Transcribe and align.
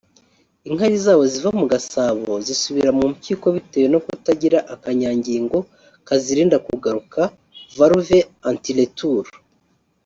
inkari 0.67 0.95
zabo 1.05 1.23
ziva 1.31 1.49
mu 1.59 1.65
gasabo 1.73 2.31
zisubira 2.45 2.89
mu 2.97 3.03
mpyiko 3.13 3.47
bitewe 3.55 3.87
no 3.93 3.99
kutagira 4.05 4.59
akanyangingo 4.73 5.57
kazirinda 6.07 6.57
kugaruka 6.67 7.19
(valve 7.77 8.17
anti-retour) 8.49 9.25